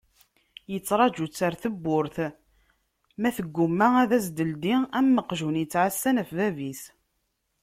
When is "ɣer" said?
1.45-1.53